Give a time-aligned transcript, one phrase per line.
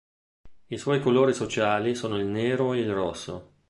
[0.69, 3.53] I suoi colori sociali sono il nero e il rosso.